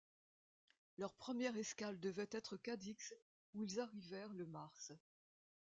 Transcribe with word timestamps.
Leur 0.97 1.13
première 1.13 1.55
escale 1.57 1.99
devait 1.99 2.27
être 2.31 2.57
Cadix 2.57 3.13
où 3.53 3.61
ils 3.63 3.79
arrivèrent 3.79 4.33
le 4.33 4.47
mars. 4.47 4.93